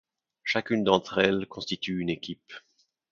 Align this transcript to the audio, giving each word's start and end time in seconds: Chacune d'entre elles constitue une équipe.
Chacune 0.43 0.83
d'entre 0.83 1.19
elles 1.19 1.45
constitue 1.47 1.99
une 1.99 2.09
équipe. 2.09 2.53